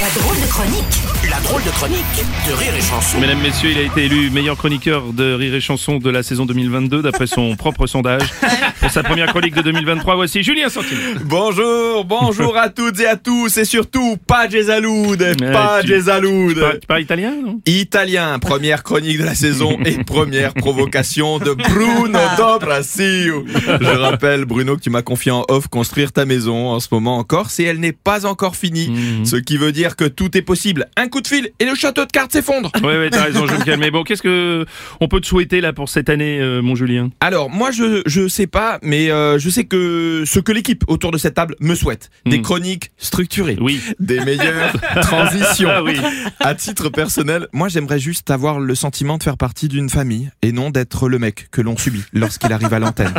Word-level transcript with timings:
La 0.00 0.08
drôle 0.18 0.40
de 0.40 0.46
chronique. 0.46 1.02
La 1.28 1.40
drôle 1.40 1.62
de 1.62 1.68
chronique 1.68 2.24
de 2.48 2.54
Rire 2.54 2.74
et 2.74 2.80
Chanson. 2.80 3.20
Mesdames, 3.20 3.42
Messieurs, 3.42 3.72
il 3.72 3.78
a 3.78 3.82
été 3.82 4.06
élu 4.06 4.30
meilleur 4.30 4.56
chroniqueur 4.56 5.12
de 5.12 5.34
Rire 5.34 5.54
et 5.54 5.60
Chanson 5.60 5.98
de 5.98 6.08
la 6.08 6.22
saison 6.22 6.46
2022 6.46 7.02
d'après 7.02 7.26
son 7.26 7.54
propre 7.54 7.86
sondage. 7.86 8.22
Pour 8.80 8.90
sa 8.90 9.02
première 9.02 9.26
chronique 9.26 9.54
de 9.54 9.60
2023, 9.60 10.14
voici 10.14 10.42
Julien 10.42 10.70
Santini. 10.70 11.00
Bonjour, 11.24 12.04
bonjour 12.06 12.56
à 12.56 12.70
toutes 12.70 12.98
et 13.00 13.06
à 13.06 13.16
tous 13.16 13.58
et 13.58 13.66
surtout 13.66 14.16
pas 14.26 14.48
Gesaloud, 14.48 15.22
pas 15.52 15.82
Gesaloud. 15.82 16.54
Tu 16.54 16.60
parles, 16.60 16.78
tu 16.80 16.86
parles 16.86 17.02
italien, 17.02 17.34
non? 17.44 17.60
Italien, 17.66 18.38
première 18.38 18.82
chronique 18.82 19.18
de 19.18 19.24
la 19.24 19.34
saison 19.34 19.78
et 19.84 20.02
première 20.04 20.54
provocation 20.54 21.38
de 21.38 21.52
Bruno 21.52 22.18
Dobracio. 22.38 23.44
Je 23.46 23.98
rappelle 23.98 24.46
Bruno 24.46 24.76
que 24.76 24.80
tu 24.80 24.90
m'as 24.90 25.02
confié 25.02 25.30
en 25.30 25.44
off 25.48 25.68
construire 25.68 26.12
ta 26.12 26.24
maison 26.24 26.70
en 26.70 26.80
ce 26.80 26.88
moment 26.90 27.18
en 27.18 27.24
Corse 27.24 27.60
et 27.60 27.64
elle 27.64 27.80
n'est 27.80 27.92
pas 27.92 28.24
encore 28.24 28.56
finie. 28.56 28.88
Mhm. 28.88 29.26
Ce 29.26 29.36
qui 29.36 29.58
veut 29.58 29.72
dire 29.72 29.94
que 29.94 30.04
tout 30.06 30.36
est 30.38 30.42
possible. 30.42 30.86
Un 30.96 31.08
coup 31.08 31.20
de 31.20 31.26
fil 31.26 31.50
et 31.58 31.66
le 31.66 31.74
château 31.74 32.06
de 32.06 32.12
cartes 32.12 32.32
s'effondre. 32.32 32.72
Oui, 32.82 32.94
oui, 32.98 33.10
t'as 33.10 33.24
raison, 33.24 33.46
je 33.46 33.54
me 33.54 33.64
calmer. 33.64 33.90
Bon, 33.90 34.04
qu'est-ce 34.04 34.22
que 34.22 34.64
on 35.00 35.08
peut 35.08 35.20
te 35.20 35.26
souhaiter 35.26 35.60
là 35.60 35.74
pour 35.74 35.90
cette 35.90 36.08
année, 36.08 36.38
euh, 36.40 36.62
mon 36.62 36.74
Julien? 36.74 37.10
Alors 37.20 37.50
moi 37.50 37.70
je 37.70 38.02
je 38.06 38.26
sais 38.26 38.46
pas 38.46 38.70
mais 38.82 39.10
euh, 39.10 39.38
je 39.38 39.48
sais 39.50 39.64
que 39.64 40.24
ce 40.26 40.40
que 40.40 40.52
l'équipe 40.52 40.84
autour 40.88 41.10
de 41.12 41.18
cette 41.18 41.34
table 41.34 41.54
me 41.60 41.74
souhaite 41.74 42.10
des 42.26 42.38
Mhm. 42.38 42.42
chroniques 42.42 42.90
structurées. 42.98 43.56
Oui. 43.60 43.80
Des 43.98 44.20
meilleures 44.20 44.72
transitions. 45.02 45.68
Ah 45.70 45.82
oui. 45.82 45.98
À 46.40 46.54
titre 46.54 46.88
personnel, 46.88 47.46
moi 47.52 47.68
j'aimerais 47.68 47.98
juste 47.98 48.30
avoir 48.30 48.60
le 48.60 48.74
sentiment 48.74 49.18
de 49.18 49.22
faire 49.22 49.36
partie 49.36 49.68
d'une 49.68 49.88
famille 49.90 50.30
et 50.42 50.52
non 50.52 50.70
d'être 50.70 51.08
le 51.08 51.18
mec 51.18 51.48
que 51.50 51.60
l'on 51.60 51.76
subit 51.76 52.04
lorsqu'il 52.12 52.52
arrive 52.52 52.72
à 52.74 52.78
l'antenne. 52.78 53.14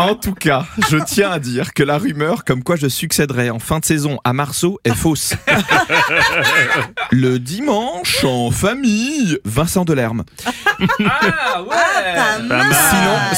En 0.00 0.14
tout 0.14 0.34
cas, 0.34 0.64
je 0.90 0.96
tiens 0.98 1.30
à 1.30 1.38
dire 1.38 1.74
que 1.74 1.82
la 1.82 1.98
rumeur 1.98 2.44
comme 2.44 2.62
quoi 2.62 2.76
je 2.76 2.86
succéderais 2.88 3.50
en 3.50 3.58
fin 3.58 3.80
de 3.80 3.84
saison 3.84 4.18
à 4.24 4.32
Marceau 4.32 4.78
est 4.84 4.94
fausse. 4.94 5.34
Le 7.10 7.38
dimanche, 7.38 8.24
en 8.24 8.50
famille, 8.50 9.38
Vincent 9.44 9.84
Delerme. 9.84 10.24
Ah 11.04 11.62
ouais 11.62 12.14
Pas 12.14 12.38
mal. 12.42 12.66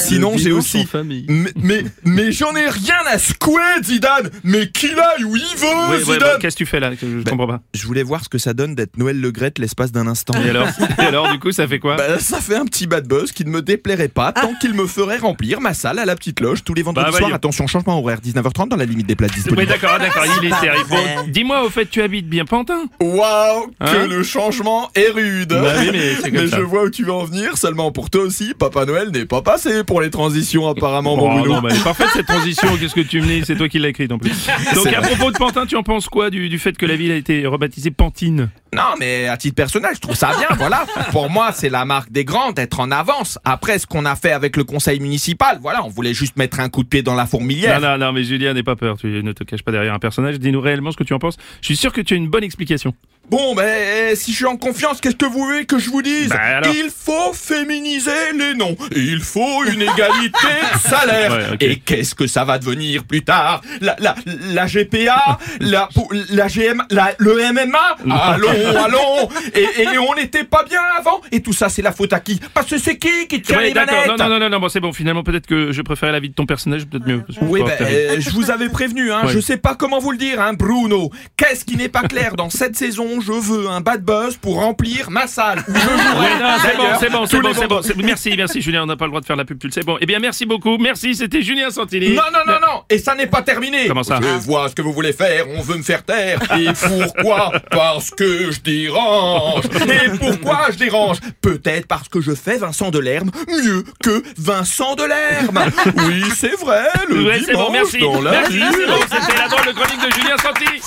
Sinon, 0.00 0.36
j'ai 0.36 0.52
aussi 0.52 0.86
mais, 1.28 1.50
mais, 1.56 1.84
mais 2.04 2.32
j'en 2.32 2.54
ai 2.56 2.68
rien 2.68 2.94
à 3.10 3.18
secouer, 3.18 3.60
Zidane 3.82 4.30
Mais 4.44 4.68
qu'il 4.70 4.98
aille 4.98 5.24
où 5.24 5.36
il 5.36 5.56
veut, 5.56 5.66
Ouais, 5.66 5.96
ouais, 5.98 6.14
Zidane 6.14 6.38
Qu'est-ce 6.40 6.56
que 6.56 6.64
tu 6.64 6.66
fais 6.66 6.80
là 6.80 6.90
Je 7.00 7.06
Ben, 7.06 7.24
comprends 7.30 7.46
pas. 7.46 7.60
Je 7.74 7.86
voulais 7.86 8.02
voir 8.02 8.24
ce 8.24 8.28
que 8.28 8.38
ça 8.38 8.52
donne 8.54 8.74
d'être 8.74 8.96
Noël 8.98 9.20
Le 9.20 9.32
l'espace 9.58 9.92
d'un 9.92 10.06
instant. 10.06 10.34
Et 10.44 10.50
alors, 10.50 10.68
Et 10.98 11.02
alors, 11.02 11.30
du 11.32 11.38
coup, 11.38 11.52
ça 11.52 11.66
fait 11.66 11.78
quoi 11.78 11.96
Bah, 11.96 12.18
ça 12.18 12.40
fait 12.40 12.56
un 12.56 12.64
petit 12.66 12.86
bad 12.86 13.06
buzz 13.06 13.32
qui 13.32 13.44
ne 13.44 13.50
me 13.50 13.62
déplairait 13.62 14.08
pas 14.08 14.32
tant 14.32 14.54
qu'il 14.60 14.74
me 14.74 14.86
ferait 14.86 15.18
remplir 15.18 15.60
ma 15.60 15.72
salle 15.74 15.98
à 15.98 16.04
la 16.04 16.14
petite 16.16 16.40
loge 16.40 16.62
tous 16.64 16.74
les 16.74 16.82
vendredis 16.82 17.10
Bah, 17.12 17.18
soirs. 17.18 17.34
Attention, 17.34 17.66
changement 17.66 17.98
horaire, 17.98 18.18
19h30 18.20 18.68
dans 18.68 18.76
la 18.76 18.84
limite 18.84 19.06
des 19.06 19.16
places 19.16 19.30
Oui, 19.30 19.36
disponibles. 19.42 19.66
d'accord, 19.68 19.98
d'accord, 19.98 20.24
il 20.40 20.46
est 20.46 20.60
terrible. 20.60 20.88
Bon, 20.90 20.96
dis-moi, 21.28 21.64
au 21.64 21.70
fait, 21.70 21.86
tu 21.86 22.02
habites 22.02 22.28
bien 22.28 22.44
Pantin 22.44 22.84
Waouh, 23.00 23.68
que 23.68 23.74
Hein 23.80 24.06
le 24.06 24.22
changement 24.22 24.90
est 24.94 25.08
rude 25.10 25.48
Bah 25.50 25.72
oui, 25.78 25.88
mais 25.92 26.14
c'est 26.16 26.30
comme 26.30 26.42
Mais 26.42 26.48
ça. 26.48 26.56
je 26.58 26.62
vois 26.62 26.84
où 26.84 26.90
tu 26.90 27.04
veux 27.04 27.12
en 27.12 27.24
venir, 27.24 27.56
seulement 27.56 27.92
pour 27.92 28.10
toi 28.10 28.22
aussi, 28.22 28.54
Papa 28.58 28.84
Noël 28.84 29.10
n'est 29.10 29.24
pas 29.26 29.42
passé 29.42 29.84
pour 29.90 30.00
les 30.00 30.10
transitions 30.10 30.68
apparemment, 30.68 31.16
mon 31.16 31.24
Oh, 31.26 31.38
Bruno. 31.40 31.54
non, 31.54 31.60
mais 31.62 31.70
elle 31.72 31.80
est 31.80 31.82
parfaite 31.82 32.06
cette 32.12 32.26
transition, 32.26 32.68
qu'est-ce 32.78 32.94
que 32.94 33.00
tu 33.00 33.20
me 33.20 33.26
dis 33.26 33.42
C'est 33.44 33.56
toi 33.56 33.68
qui 33.68 33.80
l'as 33.80 33.88
écrite 33.88 34.12
en 34.12 34.18
plus. 34.18 34.30
Donc 34.76 34.86
à 34.86 35.00
propos 35.00 35.32
de 35.32 35.36
Pantin, 35.36 35.66
tu 35.66 35.74
en 35.74 35.82
penses 35.82 36.08
quoi 36.08 36.30
du, 36.30 36.48
du 36.48 36.60
fait 36.60 36.78
que 36.78 36.86
la 36.86 36.94
ville 36.94 37.10
a 37.10 37.16
été 37.16 37.44
rebaptisée 37.44 37.90
Pantine 37.90 38.50
Non, 38.74 38.94
mais 38.98 39.26
à 39.28 39.36
titre 39.36 39.56
personnel, 39.56 39.90
je 39.94 40.00
trouve 40.00 40.14
ça 40.14 40.30
bien, 40.38 40.56
voilà. 40.56 40.86
Pour 41.10 41.28
moi, 41.30 41.50
c'est 41.52 41.68
la 41.68 41.84
marque 41.84 42.12
des 42.12 42.24
grands 42.24 42.52
d'être 42.52 42.80
en 42.80 42.90
avance. 42.90 43.38
Après, 43.44 43.78
ce 43.78 43.86
qu'on 43.86 44.04
a 44.04 44.14
fait 44.16 44.32
avec 44.32 44.56
le 44.56 44.64
conseil 44.64 45.00
municipal, 45.00 45.58
voilà, 45.60 45.84
on 45.84 45.88
voulait 45.88 46.14
juste 46.14 46.36
mettre 46.36 46.60
un 46.60 46.68
coup 46.68 46.82
de 46.84 46.88
pied 46.88 47.02
dans 47.02 47.14
la 47.14 47.26
fourmilière. 47.26 47.80
Non, 47.80 47.90
non, 47.90 47.98
non, 48.06 48.12
mais 48.12 48.24
Julien, 48.24 48.54
n'aie 48.54 48.62
pas 48.62 48.76
peur, 48.76 48.96
tu 48.98 49.06
ne 49.08 49.32
te 49.32 49.44
caches 49.44 49.62
pas 49.62 49.72
derrière 49.72 49.94
un 49.94 49.98
personnage, 49.98 50.38
dis-nous 50.38 50.60
réellement 50.60 50.92
ce 50.92 50.96
que 50.96 51.04
tu 51.04 51.14
en 51.14 51.18
penses. 51.18 51.36
Je 51.60 51.66
suis 51.66 51.76
sûr 51.76 51.92
que 51.92 52.00
tu 52.00 52.14
as 52.14 52.16
une 52.16 52.28
bonne 52.28 52.44
explication. 52.44 52.94
Bon, 53.28 53.54
ben, 53.54 54.16
si 54.16 54.32
je 54.32 54.36
suis 54.38 54.44
en 54.46 54.56
confiance, 54.56 55.00
qu'est-ce 55.00 55.14
que 55.14 55.24
vous 55.24 55.38
voulez 55.44 55.64
que 55.64 55.78
je 55.78 55.88
vous 55.88 56.02
dise 56.02 56.30
Bah, 56.30 56.62
Il 56.74 56.90
faut 56.90 57.32
féminiser 57.32 58.10
les 58.36 58.54
noms. 58.54 58.76
Il 58.96 59.20
faut 59.20 59.64
une 59.66 59.82
égalité 59.82 60.48
de 60.74 60.78
salaire. 60.80 61.30
Ouais. 61.52 61.56
Et 61.60 61.76
qu'est-ce 61.78 62.16
que 62.16 62.26
ça 62.26 62.44
va 62.44 62.58
devenir 62.58 63.04
plus 63.04 63.22
tard? 63.22 63.60
La, 63.80 63.94
la, 64.00 64.16
la 64.52 64.66
GPA 64.66 65.38
la, 65.60 65.88
la 66.30 66.46
GM, 66.48 66.82
la, 66.90 67.12
le 67.18 67.52
MMA 67.52 67.96
Allons, 68.20 68.48
allons 68.66 69.28
et, 69.54 69.82
et 69.82 69.98
on 69.98 70.14
n'était 70.14 70.44
pas 70.44 70.64
bien 70.64 70.80
avant. 70.98 71.20
Et 71.32 71.42
tout 71.42 71.52
ça, 71.52 71.68
c'est 71.68 71.82
la 71.82 71.92
faute 71.92 72.12
à 72.12 72.20
qui? 72.20 72.40
Parce 72.54 72.66
que 72.68 72.78
c'est 72.78 72.98
qui 72.98 73.26
qui 73.28 73.42
tient 73.42 73.58
Ouais, 73.58 73.68
les 73.68 73.74
manettes? 73.74 74.06
Non, 74.06 74.16
non, 74.16 74.28
non, 74.28 74.38
non, 74.40 74.48
non, 74.50 74.60
bon, 74.60 74.68
c'est 74.68 74.80
bon, 74.80 74.92
finalement, 74.92 75.22
peut-être 75.22 75.46
que 75.46 75.72
je 75.72 75.82
préférais 75.82 76.12
la 76.12 76.20
vie 76.20 76.28
de 76.30 76.34
ton 76.34 76.46
personnage, 76.46 76.86
peut-être 76.86 77.06
mieux. 77.06 77.22
Oui, 77.42 77.62
euh, 77.80 78.16
je 78.18 78.30
vous 78.30 78.50
avais 78.50 78.68
prévenu, 78.68 79.12
hein, 79.12 79.22
Ouais. 79.24 79.32
je 79.32 79.40
sais 79.40 79.56
pas 79.56 79.74
comment 79.74 79.98
vous 79.98 80.12
le 80.12 80.18
dire, 80.18 80.40
hein, 80.40 80.52
Bruno. 80.54 81.10
Qu'est-ce 81.36 81.64
qui 81.64 81.76
n'est 81.76 81.88
pas 81.88 82.02
clair 82.02 82.36
dans 82.36 82.50
cette 82.50 82.76
saison? 82.76 83.20
Je 83.20 83.32
veux 83.32 83.68
un 83.68 83.80
bad 83.80 84.02
buzz 84.04 84.36
pour 84.36 84.56
remplir 84.56 85.10
ma 85.10 85.26
salle. 85.26 85.62
c'est 85.66 86.76
bon, 86.76 86.84
c'est 87.00 87.10
bon, 87.10 87.26
c'est 87.26 87.40
bon, 87.40 87.52
c'est 87.54 87.66
bon. 87.68 87.82
c'est- 87.82 87.96
Merci, 88.02 88.34
merci 88.36 88.60
Julien, 88.62 88.82
on 88.82 88.86
n'a 88.86 88.96
pas 88.96 89.04
le 89.04 89.10
droit 89.10 89.20
de 89.20 89.26
faire 89.26 89.36
la 89.36 89.44
pub, 89.44 89.58
tu 89.58 89.66
le 89.66 89.72
sais. 89.72 89.82
Bon, 89.82 89.96
eh 90.00 90.06
bien 90.06 90.18
merci 90.18 90.46
beaucoup, 90.46 90.78
merci, 90.78 91.14
c'était 91.14 91.42
Julien 91.42 91.70
Santini. 91.70 92.10
Non, 92.10 92.22
non, 92.32 92.40
non, 92.46 92.58
non, 92.60 92.82
et 92.88 92.98
ça 92.98 93.14
n'est 93.14 93.26
pas 93.26 93.42
terminé. 93.42 93.86
Comment 93.88 94.02
ça? 94.02 94.18
Je 94.22 94.28
vois 94.46 94.68
ce 94.68 94.74
que 94.74 94.82
vous 94.82 94.92
voulez 94.92 95.12
faire, 95.12 95.46
on 95.56 95.60
veut 95.60 95.76
me 95.76 95.82
faire 95.82 96.02
taire. 96.04 96.40
Et 96.58 96.66
pourquoi? 96.72 97.52
Parce 97.70 98.10
que 98.10 98.49
je 98.50 98.60
dérange. 98.60 99.64
Et 99.88 100.10
pourquoi 100.18 100.68
je 100.72 100.76
dérange? 100.78 101.18
Peut-être 101.40 101.86
parce 101.86 102.08
que 102.08 102.20
je 102.20 102.34
fais 102.34 102.56
Vincent 102.58 102.90
Delerme 102.90 103.30
mieux 103.48 103.84
que 104.02 104.22
Vincent 104.38 104.94
Delerme. 104.96 105.60
Oui, 106.06 106.24
c'est 106.38 106.56
vrai, 106.60 106.84
le 107.08 107.24
Ouais, 107.26 107.40
c'est 107.44 107.52
dimanche 107.52 107.66
bon, 107.66 107.72
merci. 107.72 107.98
dans 108.00 108.20
la 108.22 108.30
Merci, 108.32 108.52
ville. 108.54 108.66
c'est 108.72 108.86
bon, 108.86 109.00
c'était 109.24 109.38
la 109.38 109.48
drôle 109.48 109.66
de 109.66 109.72
chronique 109.72 110.00
de 110.06 110.12
Julien 110.14 110.36
Santini. 110.38 110.80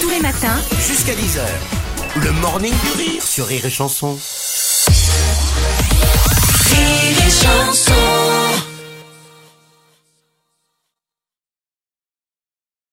Tous 0.00 0.10
les 0.10 0.20
matins, 0.20 0.56
Jusqu'à 0.86 1.12
10h. 1.12 1.40
Le 2.24 2.30
morning 2.40 2.72
du 2.72 3.02
rire 3.02 3.22
sur 3.22 3.46
Rire 3.46 3.64
et 3.66 3.70
Chanson. 3.70 4.12
Rire 4.12 4.16
et 4.16 4.18
Chanson. 4.20 4.43